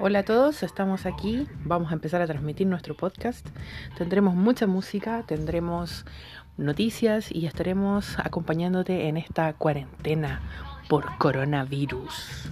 Hola 0.00 0.20
a 0.20 0.22
todos, 0.22 0.62
estamos 0.62 1.06
aquí, 1.06 1.48
vamos 1.64 1.90
a 1.90 1.94
empezar 1.94 2.22
a 2.22 2.26
transmitir 2.28 2.68
nuestro 2.68 2.96
podcast. 2.96 3.44
Tendremos 3.96 4.36
mucha 4.36 4.68
música, 4.68 5.24
tendremos 5.26 6.06
noticias 6.56 7.34
y 7.34 7.46
estaremos 7.46 8.16
acompañándote 8.20 9.08
en 9.08 9.16
esta 9.16 9.52
cuarentena 9.54 10.40
por 10.88 11.18
coronavirus. 11.18 12.48